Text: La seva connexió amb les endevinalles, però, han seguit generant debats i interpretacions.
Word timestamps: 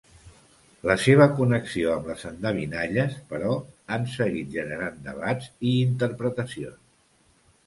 La 0.91 0.93
seva 1.01 1.27
connexió 1.39 1.91
amb 1.95 2.09
les 2.11 2.23
endevinalles, 2.29 3.13
però, 3.35 3.53
han 3.97 4.09
seguit 4.15 4.51
generant 4.57 4.99
debats 5.11 5.53
i 5.75 5.77
interpretacions. 5.85 6.83